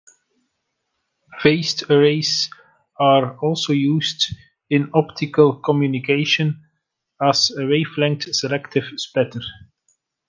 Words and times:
Phased 1.43 1.83
arrays 1.91 2.49
are 2.99 3.37
also 3.37 3.71
used 3.71 4.33
in 4.67 4.89
optical 4.95 5.53
communication 5.57 6.63
as 7.21 7.51
a 7.51 7.67
wavelength-selective 7.67 8.85
splitter. 8.95 9.41